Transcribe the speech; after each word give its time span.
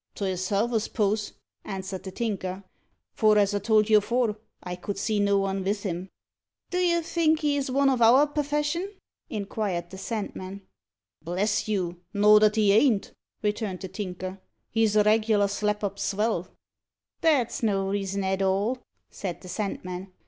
"To 0.15 0.25
hisself, 0.25 0.73
I 0.73 0.79
s'pose," 0.79 1.33
answered 1.63 2.01
the 2.01 2.09
Tinker; 2.11 2.63
"for, 3.13 3.37
as 3.37 3.53
I 3.53 3.59
told 3.59 3.87
you 3.87 3.99
afore, 3.99 4.35
I 4.63 4.75
could 4.75 4.97
see 4.97 5.19
no 5.19 5.37
one 5.37 5.63
vith 5.63 5.83
him." 5.83 6.09
"Do 6.71 6.79
you 6.79 7.03
think 7.03 7.41
he's 7.41 7.69
one 7.69 7.87
of 7.87 8.01
our 8.01 8.25
perfession?" 8.25 8.91
inquired 9.29 9.91
the 9.91 9.99
Sandman. 9.99 10.63
"Bless 11.21 11.67
you! 11.67 12.01
no 12.15 12.39
that 12.39 12.55
he 12.55 12.71
ain't," 12.71 13.13
returned 13.43 13.81
the 13.81 13.89
Tinker. 13.89 14.41
"He's 14.71 14.95
a 14.95 15.03
reg'lar 15.03 15.47
slap 15.47 15.83
up 15.83 15.99
svell." 15.99 16.47
"That's 17.21 17.61
no 17.61 17.87
reason 17.87 18.23
at 18.23 18.41
all," 18.41 18.79
said 19.11 19.41
the 19.41 19.49
Sandman. 19.49 20.11